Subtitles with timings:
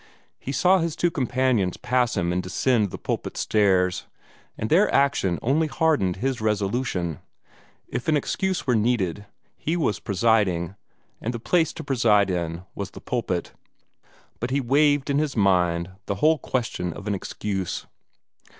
[0.39, 4.07] He saw his two companions pass him and descend the pulpit stairs,
[4.57, 7.19] and their action only hardened his resolution.
[7.87, 10.73] If an excuse were needed, he was presiding,
[11.21, 13.53] and the place to preside in was the pulpit.
[14.39, 17.85] But he waived in his mind the whole question of an excuse.